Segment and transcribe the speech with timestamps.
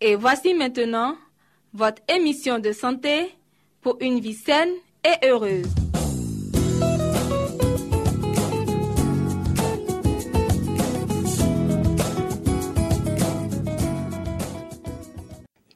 [0.00, 1.16] Et voici maintenant
[1.72, 3.34] votre émission de santé
[3.80, 4.68] pour une vie saine
[5.04, 5.66] et heureuse.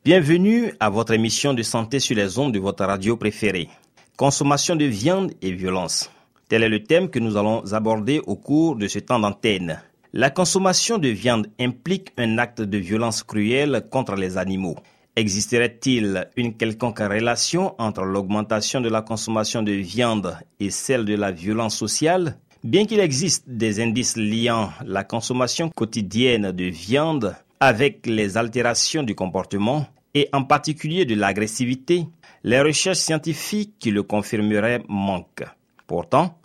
[0.04, 3.68] Bienvenue à votre émission de santé sur les ondes de votre radio préférée.
[4.16, 6.10] Consommation de viande et violence.
[6.48, 9.80] Tel est le thème que nous allons aborder au cours de ce temps d'antenne.
[10.12, 14.74] La consommation de viande implique un acte de violence cruelle contre les animaux.
[15.14, 21.30] Existerait-il une quelconque relation entre l'augmentation de la consommation de viande et celle de la
[21.30, 22.36] violence sociale?
[22.64, 29.14] Bien qu'il existe des indices liant la consommation quotidienne de viande avec les altérations du
[29.14, 32.06] comportement et en particulier de l'agressivité,
[32.42, 35.46] les recherches scientifiques qui le confirmeraient manquent.
[35.86, 36.39] Pourtant,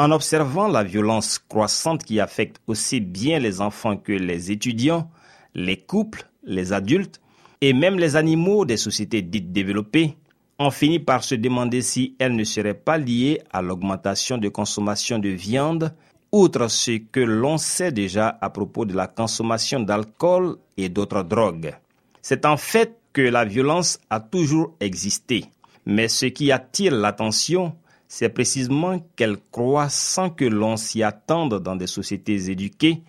[0.00, 5.10] en observant la violence croissante qui affecte aussi bien les enfants que les étudiants,
[5.54, 7.20] les couples, les adultes
[7.60, 10.16] et même les animaux des sociétés dites développées,
[10.58, 15.18] on finit par se demander si elle ne serait pas liée à l'augmentation de consommation
[15.18, 15.92] de viande,
[16.32, 21.76] outre ce que l'on sait déjà à propos de la consommation d'alcool et d'autres drogues.
[22.22, 25.44] C'est en fait que la violence a toujours existé,
[25.84, 27.74] mais ce qui attire l'attention,
[28.12, 33.02] c'est précisément qu'elle croît sans que l'on s'y attende dans des sociétés éduquées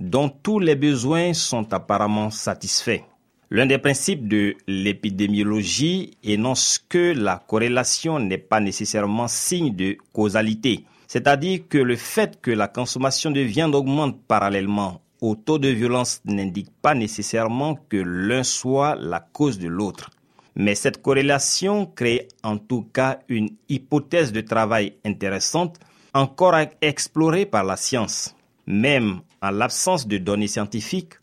[0.00, 3.02] dont tous les besoins sont apparemment satisfaits.
[3.50, 10.84] L'un des principes de l'épidémiologie énonce que la corrélation n'est pas nécessairement signe de causalité,
[11.06, 16.20] c'est-à-dire que le fait que la consommation de viande augmente parallèlement au taux de violence
[16.24, 20.10] n'indique pas nécessairement que l'un soit la cause de l'autre.
[20.58, 25.78] Mais cette corrélation crée en tout cas une hypothèse de travail intéressante,
[26.12, 28.34] encore à explorer par la science.
[28.66, 31.14] Même en l'absence de données scientifiques,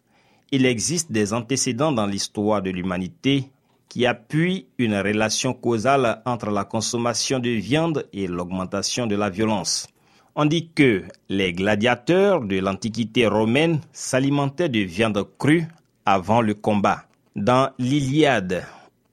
[0.51, 3.49] il existe des antécédents dans l'histoire de l'humanité
[3.89, 9.87] qui appuient une relation causale entre la consommation de viande et l'augmentation de la violence.
[10.35, 15.67] On dit que les gladiateurs de l'Antiquité romaine s'alimentaient de viande crue
[16.05, 17.05] avant le combat.
[17.35, 18.63] Dans l'Iliade,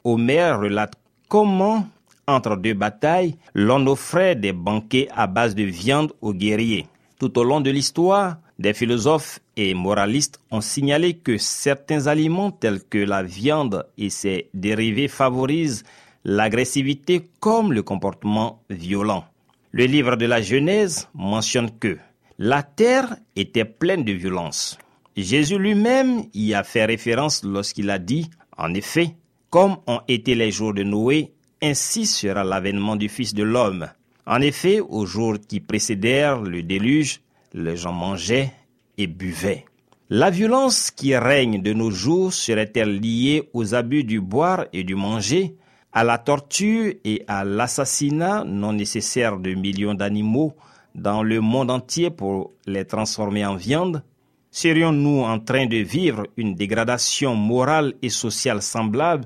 [0.04, 0.94] Homère relate
[1.28, 1.88] comment,
[2.26, 6.86] entre deux batailles, l'on offrait des banquets à base de viande aux guerriers.
[7.18, 12.82] Tout au long de l'histoire, des philosophes et moralistes ont signalé que certains aliments tels
[12.82, 15.84] que la viande et ses dérivés favorisent
[16.24, 19.24] l'agressivité comme le comportement violent.
[19.72, 21.98] Le livre de la Genèse mentionne que
[22.38, 24.78] la terre était pleine de violence.
[25.16, 29.14] Jésus lui-même y a fait référence lorsqu'il a dit, en effet,
[29.52, 31.30] comme ont été les jours de Noé,
[31.62, 33.86] ainsi sera l'avènement du Fils de l'homme.
[34.26, 37.20] En effet, aux jours qui précédèrent le déluge,
[37.52, 38.50] les gens mangeaient
[38.96, 39.66] et buvaient.
[40.08, 44.94] La violence qui règne de nos jours serait-elle liée aux abus du boire et du
[44.94, 45.54] manger,
[45.92, 50.54] à la torture et à l'assassinat non nécessaire de millions d'animaux
[50.94, 54.02] dans le monde entier pour les transformer en viande?
[54.54, 59.24] Serions-nous en train de vivre une dégradation morale et sociale semblable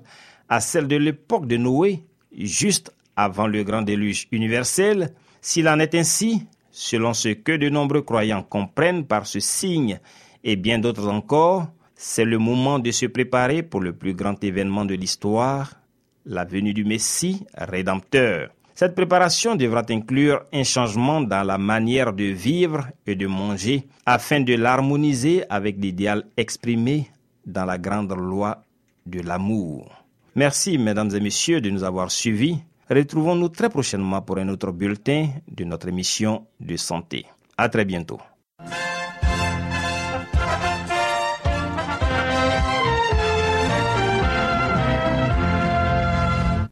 [0.49, 5.13] à celle de l'époque de Noé, juste avant le grand déluge universel?
[5.41, 9.99] S'il en est ainsi, selon ce que de nombreux croyants comprennent par ce signe
[10.45, 14.85] et bien d'autres encore, c'est le moment de se préparer pour le plus grand événement
[14.85, 15.73] de l'histoire,
[16.25, 18.51] la venue du Messie rédempteur.
[18.79, 24.41] Cette préparation devra inclure un changement dans la manière de vivre et de manger afin
[24.41, 27.11] de l'harmoniser avec l'idéal exprimé
[27.47, 28.63] dans la grande loi
[29.07, 29.91] de l'amour.
[30.35, 32.59] Merci, mesdames et messieurs, de nous avoir suivis.
[32.91, 37.25] Retrouvons-nous très prochainement pour un autre bulletin de notre émission de santé.
[37.57, 38.21] À très bientôt.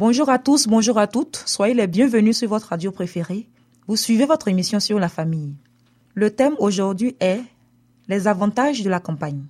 [0.00, 3.46] Bonjour à tous, bonjour à toutes, soyez les bienvenus sur votre radio préférée.
[3.86, 5.52] Vous suivez votre émission sur la famille.
[6.14, 7.42] Le thème aujourd'hui est
[8.08, 9.42] les avantages de la campagne.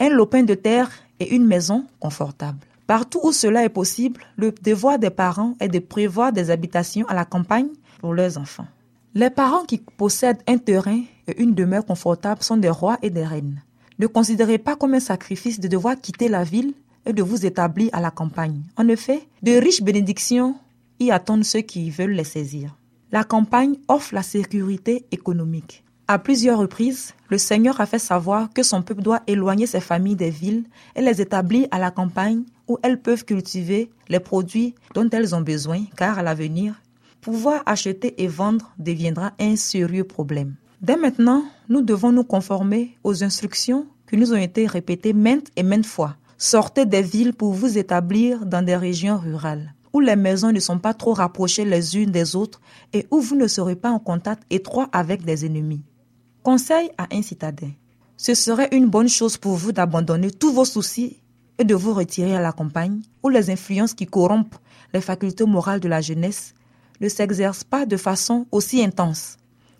[0.00, 0.90] Un lopin de terre
[1.20, 2.58] et une maison confortable.
[2.88, 7.14] Partout où cela est possible, le devoir des parents est de prévoir des habitations à
[7.14, 7.68] la campagne
[8.00, 8.66] pour leurs enfants.
[9.14, 13.24] Les parents qui possèdent un terrain et une demeure confortable sont des rois et des
[13.24, 13.62] reines.
[14.00, 16.74] Ne considérez pas comme un sacrifice de devoir quitter la ville
[17.06, 18.62] et de vous établir à la campagne.
[18.76, 20.56] En effet, de riches bénédictions
[21.00, 22.76] y attendent ceux qui veulent les saisir.
[23.10, 25.84] La campagne offre la sécurité économique.
[26.08, 30.16] À plusieurs reprises, le Seigneur a fait savoir que son peuple doit éloigner ses familles
[30.16, 30.64] des villes
[30.96, 35.40] et les établir à la campagne où elles peuvent cultiver les produits dont elles ont
[35.40, 36.74] besoin, car à l'avenir,
[37.20, 40.54] pouvoir acheter et vendre deviendra un sérieux problème.
[40.80, 45.62] Dès maintenant, nous devons nous conformer aux instructions qui nous ont été répétées maintes et
[45.62, 50.50] maintes fois Sortez des villes pour vous établir dans des régions rurales, où les maisons
[50.50, 52.60] ne sont pas trop rapprochées les unes des autres
[52.92, 55.84] et où vous ne serez pas en contact étroit avec des ennemis.
[56.42, 57.70] Conseil à un citadin.
[58.16, 61.20] Ce serait une bonne chose pour vous d'abandonner tous vos soucis
[61.58, 64.56] et de vous retirer à la campagne, où les influences qui corrompent
[64.92, 66.54] les facultés morales de la jeunesse
[67.00, 69.36] ne s'exercent pas de façon aussi intense.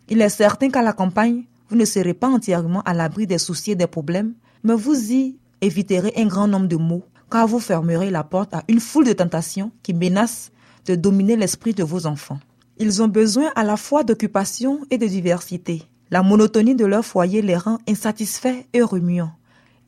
[0.08, 3.72] Il est certain qu'à la campagne, vous ne serez pas entièrement à l'abri des soucis
[3.72, 8.10] et des problèmes, mais vous y éviterez un grand nombre de maux, car vous fermerez
[8.10, 10.50] la porte à une foule de tentations qui menacent
[10.84, 12.40] de dominer l'esprit de vos enfants.
[12.78, 15.82] Ils ont besoin à la fois d'occupation et de diversité.
[16.10, 19.32] La monotonie de leur foyer les rend insatisfaits et remuants.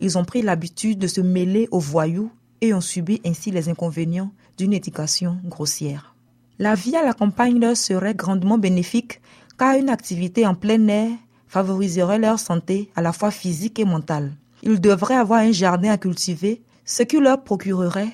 [0.01, 2.31] Ils ont pris l'habitude de se mêler aux voyous
[2.61, 6.15] et ont subi ainsi les inconvénients d'une éducation grossière.
[6.59, 9.21] La vie à la campagne leur serait grandement bénéfique
[9.59, 11.11] car une activité en plein air
[11.49, 14.33] favoriserait leur santé à la fois physique et mentale
[14.65, 18.13] ils devraient avoir un jardin à cultiver, ce qui leur procurerait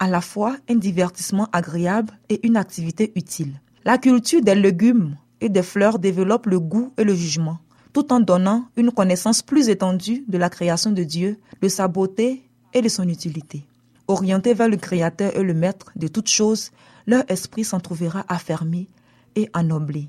[0.00, 3.60] à la fois un divertissement agréable et une activité utile.
[3.84, 7.58] La culture des légumes et des fleurs développe le goût et le jugement,
[7.92, 12.42] tout en donnant une connaissance plus étendue de la création de Dieu, de sa beauté
[12.72, 13.64] et de son utilité.
[14.08, 16.72] Orientés vers le Créateur et le Maître de toutes choses,
[17.06, 18.88] leur esprit s'en trouvera affermi
[19.36, 20.08] et ennoblé.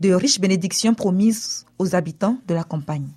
[0.00, 3.08] De riches bénédictions promises aux habitants de la campagne.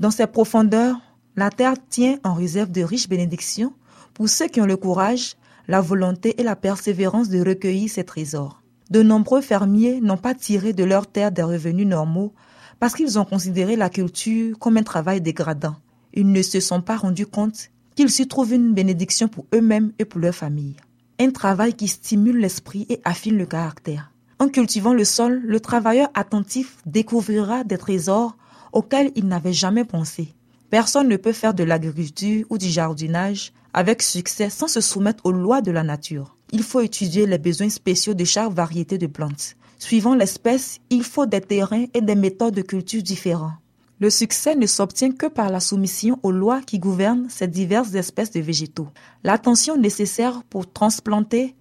[0.00, 0.96] Dans ces profondeurs,
[1.36, 3.72] la terre tient en réserve de riches bénédictions
[4.14, 5.36] pour ceux qui ont le courage,
[5.68, 8.62] la volonté et la persévérance de recueillir ces trésors.
[8.90, 12.34] De nombreux fermiers n'ont pas tiré de leur terre des revenus normaux
[12.78, 15.76] parce qu'ils ont considéré la culture comme un travail dégradant.
[16.12, 20.04] Ils ne se sont pas rendus compte qu'ils s'y trouvent une bénédiction pour eux-mêmes et
[20.04, 20.76] pour leur famille.
[21.18, 24.12] Un travail qui stimule l'esprit et affine le caractère.
[24.38, 28.36] En cultivant le sol, le travailleur attentif découvrira des trésors
[28.72, 30.34] auxquels il n'avait jamais pensé.
[30.72, 35.30] Personne ne peut faire de l'agriculture ou du jardinage avec succès sans se soumettre aux
[35.30, 36.34] lois de la nature.
[36.50, 39.54] Il faut étudier les besoins spéciaux de chaque variété de plantes.
[39.78, 43.52] Suivant l'espèce, il faut des terrains et des méthodes de culture différents.
[44.00, 48.30] Le succès ne s'obtient que par la soumission aux lois qui gouvernent ces diverses espèces
[48.30, 48.88] de végétaux.
[49.24, 51.54] L'attention nécessaire pour transplanter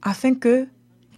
[0.00, 0.66] afin que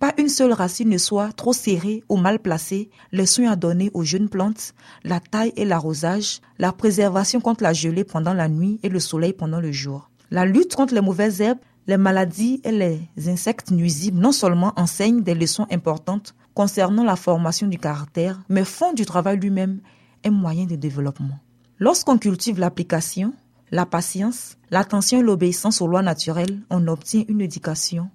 [0.01, 3.91] pas une seule racine ne soit trop serrée ou mal placée, les soins à donner
[3.93, 4.73] aux jeunes plantes,
[5.05, 9.35] la taille et l'arrosage, la préservation contre la gelée pendant la nuit et le soleil
[9.35, 10.11] pendant le jour.
[10.31, 15.23] La lutte contre les mauvaises herbes, les maladies et les insectes nuisibles non seulement enseignent
[15.23, 19.81] des leçons importantes concernant la formation du caractère, mais font du travail lui-même
[20.25, 21.39] un moyen de développement.
[21.79, 23.35] Lorsqu'on cultive l'application,
[23.71, 28.09] la patience, l'attention et l'obéissance aux lois naturelles, on obtient une éducation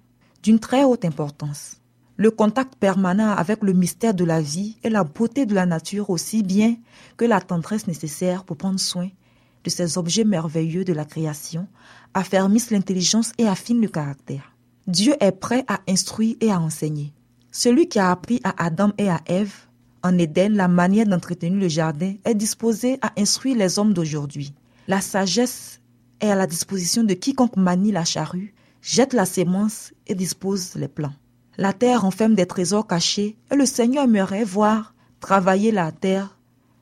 [0.46, 1.82] d'une très haute importance.
[2.18, 6.12] Le contact permanent avec le mystère de la vie et la beauté de la nature
[6.12, 6.76] aussi bien
[7.18, 9.10] que la tendresse nécessaire pour prendre soin
[9.64, 11.68] de ces objets merveilleux de la création
[12.14, 14.54] affermissent l'intelligence et affinent le caractère.
[14.86, 17.12] Dieu est prêt à instruire et à enseigner.
[17.52, 19.56] Celui qui a appris à Adam et à Ève
[20.04, 24.54] en Éden la manière d'entretenir le jardin est disposé à instruire les hommes d'aujourd'hui.
[24.88, 25.82] La sagesse
[26.22, 28.54] est à la disposition de quiconque manie la charrue
[28.86, 31.16] jette la sémence et dispose les plants.
[31.58, 36.38] La terre renferme des trésors cachés et le Seigneur aimerait voir travailler la terre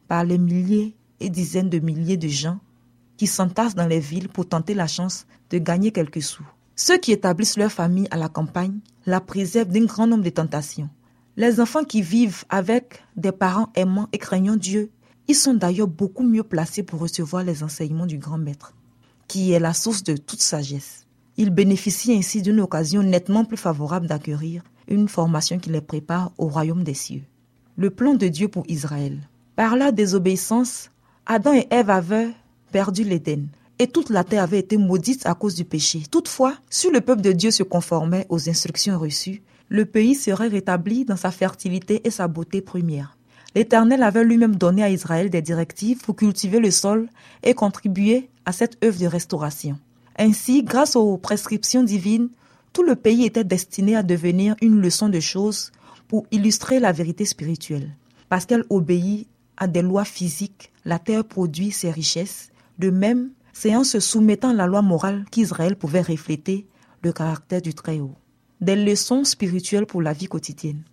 [0.09, 2.59] par les milliers et dizaines de milliers de gens
[3.15, 6.45] qui s'entassent dans les villes pour tenter la chance de gagner quelques sous.
[6.75, 10.89] Ceux qui établissent leur famille à la campagne la préservent d'un grand nombre de tentations.
[11.37, 14.91] Les enfants qui vivent avec des parents aimants et craignant Dieu,
[15.29, 18.73] ils sont d'ailleurs beaucoup mieux placés pour recevoir les enseignements du grand maître,
[19.29, 21.02] qui est la source de toute sagesse.
[21.37, 26.47] Ils bénéficient ainsi d'une occasion nettement plus favorable d'acquérir une formation qui les prépare au
[26.47, 27.23] royaume des cieux.
[27.77, 29.17] Le plan de Dieu pour Israël.
[29.55, 30.89] Par la désobéissance,
[31.25, 32.31] Adam et Ève avaient
[32.71, 33.47] perdu l'Éden
[33.79, 36.03] et toute la terre avait été maudite à cause du péché.
[36.09, 41.05] Toutefois, si le peuple de Dieu se conformait aux instructions reçues, le pays serait rétabli
[41.05, 43.17] dans sa fertilité et sa beauté première.
[43.55, 47.07] L'Éternel avait lui-même donné à Israël des directives pour cultiver le sol
[47.43, 49.77] et contribuer à cette œuvre de restauration.
[50.17, 52.29] Ainsi, grâce aux prescriptions divines,
[52.71, 55.71] tout le pays était destiné à devenir une leçon de choses
[56.07, 57.95] pour illustrer la vérité spirituelle.
[58.29, 59.27] Parce qu'elle obéit
[59.57, 62.49] à des lois physiques, la terre produit ses richesses.
[62.79, 66.65] De même, c'est en se soumettant à la loi morale qu'Israël pouvait refléter
[67.03, 68.15] le caractère du Très-Haut.
[68.61, 70.83] Des leçons spirituelles pour la vie quotidienne.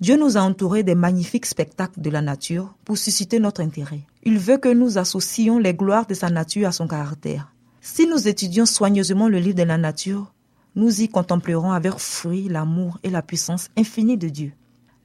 [0.00, 4.02] Dieu nous a entourés des magnifiques spectacles de la nature pour susciter notre intérêt.
[4.22, 7.52] Il veut que nous associons les gloires de sa nature à son caractère.
[7.80, 10.32] Si nous étudions soigneusement le livre de la nature,
[10.74, 14.52] nous y contemplerons avec fruit l'amour et la puissance infinie de Dieu.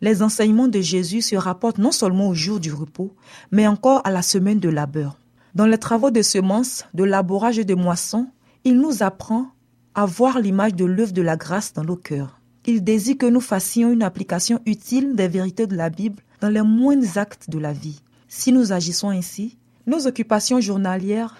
[0.01, 3.15] Les enseignements de Jésus se rapportent non seulement au jour du repos,
[3.51, 5.17] mais encore à la semaine de labeur.
[5.55, 8.27] Dans les travaux de semences, de labourage et de moisson,
[8.63, 9.47] il nous apprend
[9.95, 12.39] à voir l'image de l'œuvre de la grâce dans nos cœurs.
[12.65, 16.63] Il désire que nous fassions une application utile des vérités de la Bible dans les
[16.63, 18.01] moindres actes de la vie.
[18.27, 21.35] Si nous agissons ainsi, nos occupations journalières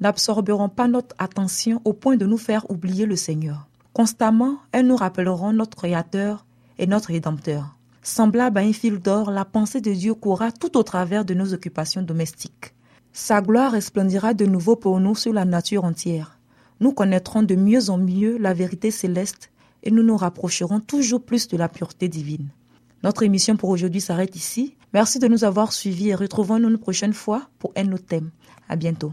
[0.00, 3.68] n'absorberont pas notre attention au point de nous faire oublier le Seigneur.
[3.92, 6.44] Constamment, elles nous rappelleront notre Créateur
[6.78, 7.76] et notre Rédempteur.
[8.02, 11.54] Semblable à un fil d'or, la pensée de Dieu courra tout au travers de nos
[11.54, 12.74] occupations domestiques.
[13.12, 16.38] Sa gloire resplendira de nouveau pour nous sur la nature entière.
[16.80, 19.50] Nous connaîtrons de mieux en mieux la vérité céleste
[19.84, 22.48] et nous nous rapprocherons toujours plus de la pureté divine.
[23.04, 24.76] Notre émission pour aujourd'hui s'arrête ici.
[24.92, 28.30] Merci de nous avoir suivis et retrouvons-nous une prochaine fois pour un autre thème.
[28.68, 29.12] À bientôt.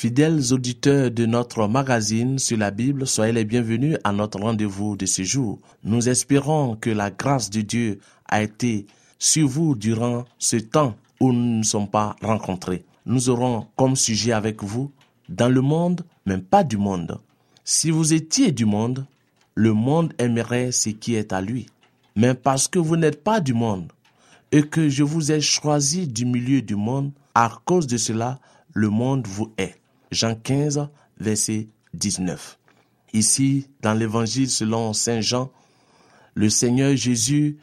[0.00, 5.04] Fidèles auditeurs de notre magazine sur la Bible, soyez les bienvenus à notre rendez-vous de
[5.04, 5.58] ce jour.
[5.84, 8.86] Nous espérons que la grâce de Dieu a été
[9.18, 12.82] sur vous durant ce temps où nous ne sommes pas rencontrés.
[13.04, 14.90] Nous aurons comme sujet avec vous
[15.28, 17.20] dans le monde, même pas du monde.
[17.62, 19.04] Si vous étiez du monde,
[19.54, 21.66] le monde aimerait ce qui est à lui.
[22.16, 23.92] Mais parce que vous n'êtes pas du monde
[24.50, 28.40] et que je vous ai choisi du milieu du monde, à cause de cela,
[28.72, 29.79] le monde vous est.
[30.10, 30.88] Jean 15,
[31.18, 32.58] verset 19.
[33.12, 35.50] Ici, dans l'évangile selon Saint Jean,
[36.34, 37.58] le Seigneur Jésus,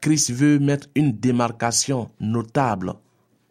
[0.00, 2.94] Christ veut mettre une démarcation notable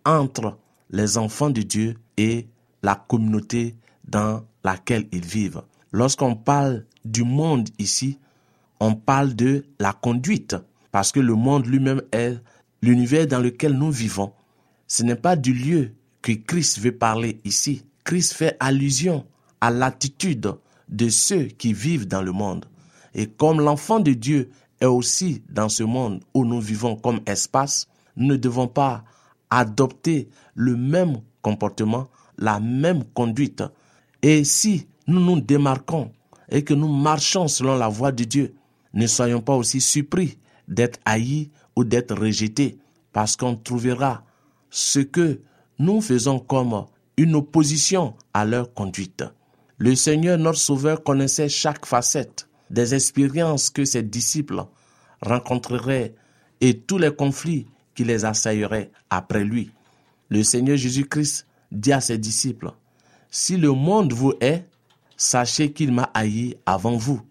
[0.05, 0.57] entre
[0.91, 2.47] les enfants de Dieu et
[2.83, 3.75] la communauté
[4.07, 5.63] dans laquelle ils vivent.
[5.91, 8.19] Lorsqu'on parle du monde ici,
[8.79, 10.55] on parle de la conduite,
[10.91, 12.37] parce que le monde lui-même est
[12.81, 14.33] l'univers dans lequel nous vivons.
[14.87, 17.83] Ce n'est pas du lieu que Christ veut parler ici.
[18.05, 19.25] Christ fait allusion
[19.59, 20.53] à l'attitude
[20.87, 22.65] de ceux qui vivent dans le monde.
[23.15, 27.87] Et comme l'enfant de Dieu est aussi dans ce monde où nous vivons comme espace,
[28.15, 29.03] nous ne devons pas
[29.49, 32.07] adopter le même comportement,
[32.37, 33.63] la même conduite.
[34.21, 36.11] Et si nous nous démarquons
[36.49, 38.53] et que nous marchons selon la voie de Dieu,
[38.93, 42.77] ne soyons pas aussi surpris d'être haïs ou d'être rejetés,
[43.11, 44.23] parce qu'on trouvera
[44.69, 45.41] ce que
[45.79, 46.85] nous faisons comme
[47.17, 49.23] une opposition à leur conduite.
[49.77, 54.63] Le Seigneur notre Sauveur connaissait chaque facette des expériences que ses disciples
[55.21, 56.15] rencontreraient
[56.61, 59.71] et tous les conflits qui les assaillerait après lui.
[60.29, 62.71] Le Seigneur Jésus-Christ dit à ses disciples,
[63.29, 64.65] Si le monde vous hait,
[65.17, 67.21] sachez qu'il m'a haï avant vous.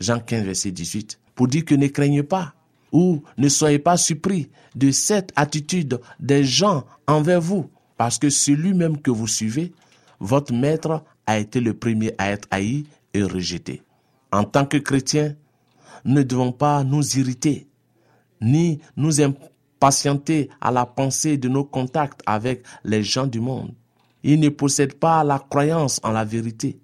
[0.00, 1.20] Jean 15, verset 18.
[1.34, 2.54] Pour dire que ne craignez pas
[2.92, 8.74] ou ne soyez pas surpris de cette attitude des gens envers vous, parce que celui
[8.74, 9.72] même que vous suivez,
[10.20, 13.82] votre maître a été le premier à être haï et rejeté.
[14.32, 15.34] En tant que chrétiens,
[16.04, 17.68] ne devons pas nous irriter,
[18.40, 23.72] ni nous impatienter à la pensée de nos contacts avec les gens du monde.
[24.22, 26.80] Ils ne possèdent pas la croyance en la vérité.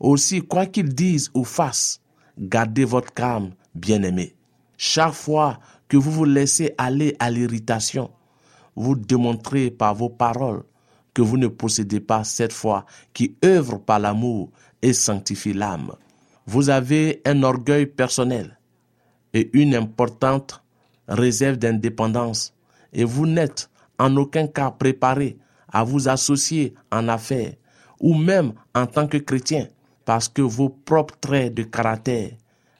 [0.00, 2.00] Aussi, quoi qu'ils disent ou fassent,
[2.38, 4.34] gardez votre calme, bien-aimés.
[4.76, 8.10] Chaque fois que vous vous laissez aller à l'irritation,
[8.76, 10.64] vous démontrez par vos paroles
[11.14, 14.50] que vous ne possédez pas cette foi qui œuvre par l'amour
[14.80, 15.92] et sanctifie l'âme.
[16.46, 18.58] Vous avez un orgueil personnel
[19.34, 20.62] et une importante
[21.08, 22.54] réserve d'indépendance
[22.92, 25.38] et vous n'êtes en aucun cas préparé
[25.72, 27.54] à vous associer en affaires
[28.00, 29.68] ou même en tant que chrétien
[30.04, 32.32] parce que vos propres traits de caractère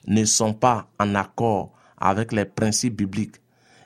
[0.07, 3.42] ne sont pas en accord avec les principes bibliques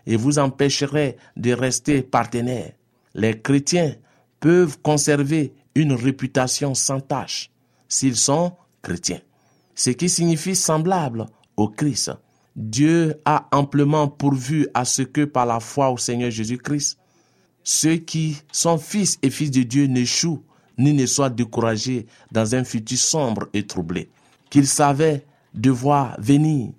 [0.07, 2.73] et vous empêcherez de rester partenaires.
[3.15, 3.95] Les chrétiens
[4.41, 7.51] peuvent conserver une réputation sans tâche
[7.89, 9.21] s'ils sont chrétiens,
[9.75, 12.13] ce qui signifie semblable au Christ.
[12.55, 16.99] Dieu a amplement pourvu à ce que par la foi au Seigneur Jésus-Christ,
[17.63, 20.43] ceux qui sont fils et fils de Dieu n'échouent
[20.79, 24.11] ni ne soient découragés dans un futur sombre et troublé,
[24.51, 26.73] qu'ils savaient devoir venir.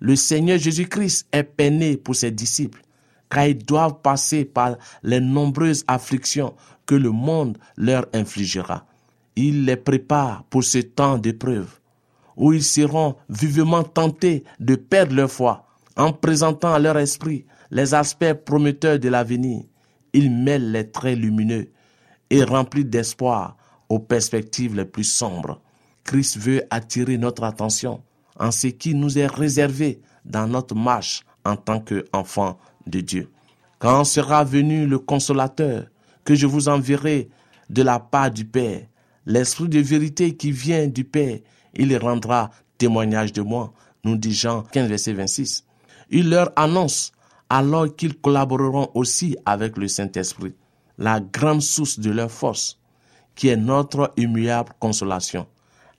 [0.00, 2.82] Le Seigneur Jésus-Christ est peiné pour ses disciples,
[3.28, 6.54] car ils doivent passer par les nombreuses afflictions
[6.86, 8.86] que le monde leur infligera.
[9.36, 11.78] Il les prépare pour ce temps d'épreuve,
[12.36, 17.92] où ils seront vivement tentés de perdre leur foi, en présentant à leur esprit les
[17.94, 19.64] aspects prometteurs de l'avenir.
[20.12, 21.70] Il mêle les traits lumineux
[22.30, 23.56] et remplis d'espoir
[23.88, 25.60] aux perspectives les plus sombres.
[26.04, 28.02] Christ veut attirer notre attention
[28.38, 33.30] en ce qui nous est réservé dans notre marche en tant qu'enfants de Dieu.
[33.78, 35.86] Quand sera venu le consolateur
[36.24, 37.28] que je vous enverrai
[37.70, 38.82] de la part du Père,
[39.26, 41.38] l'esprit de vérité qui vient du Père,
[41.74, 43.72] il rendra témoignage de moi,
[44.04, 45.64] nous dit Jean 15, verset 26.
[46.10, 47.12] Il leur annonce
[47.50, 50.54] alors qu'ils collaboreront aussi avec le Saint-Esprit,
[50.98, 52.78] la grande source de leur force,
[53.34, 55.46] qui est notre immuable consolation.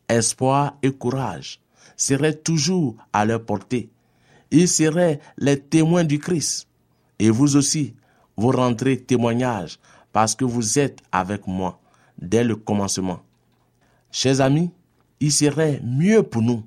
[0.07, 1.61] Espoir et courage
[1.99, 3.89] seraient toujours à leur portée.
[4.49, 6.67] Ils seraient les témoins du Christ.
[7.19, 7.93] Et vous aussi,
[8.37, 9.79] vous rendrez témoignage
[10.11, 11.79] parce que vous êtes avec moi
[12.17, 13.19] dès le commencement.
[14.11, 14.71] Chers amis,
[15.19, 16.63] il serait mieux pour nous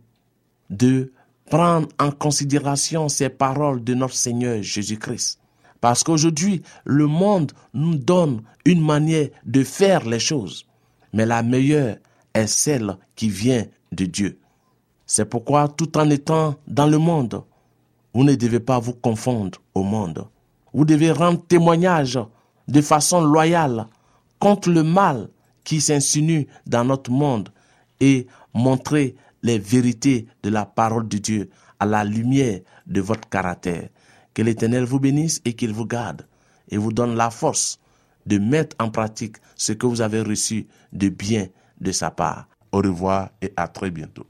[0.71, 1.11] de
[1.51, 5.41] prendre en considération ces paroles de notre Seigneur Jésus-Christ.
[5.81, 10.67] Parce qu'aujourd'hui, le monde nous donne une manière de faire les choses.
[11.13, 11.97] Mais la meilleure
[12.35, 14.39] est celle qui vient de Dieu.
[15.07, 17.43] C'est pourquoi, tout en étant dans le monde,
[18.15, 20.27] vous ne devez pas vous confondre au monde.
[20.73, 22.19] Vous devez rendre témoignage
[22.69, 23.87] de façon loyale
[24.39, 25.29] contre le mal
[25.65, 27.51] qui s'insinue dans notre monde
[28.01, 33.89] et montrer les vérités de la parole de Dieu à la lumière de votre caractère.
[34.35, 36.27] Que l'Éternel vous bénisse et qu'il vous garde
[36.71, 37.79] et vous donne la force
[38.27, 41.49] de mettre en pratique ce que vous avez reçu de bien
[41.81, 42.47] de sa part.
[42.71, 44.27] Au revoir et à très bientôt.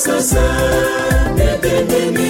[0.00, 0.40] sasa
[1.36, 2.29] na bememi